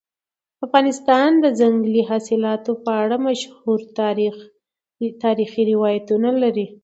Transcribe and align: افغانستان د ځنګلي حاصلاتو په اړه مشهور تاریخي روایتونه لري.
افغانستان 0.65 1.29
د 1.43 1.45
ځنګلي 1.59 2.01
حاصلاتو 2.09 2.71
په 2.83 2.91
اړه 3.03 3.15
مشهور 3.27 3.79
تاریخي 5.25 5.61
روایتونه 5.71 6.29
لري. 6.43 6.67